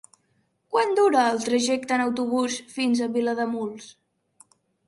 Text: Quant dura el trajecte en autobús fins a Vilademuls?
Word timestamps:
Quant 0.75 0.93
dura 0.99 1.25
el 1.33 1.43
trajecte 1.43 1.95
en 1.97 2.05
autobús 2.07 2.57
fins 2.79 3.03
a 3.03 3.11
Vilademuls? 3.19 3.93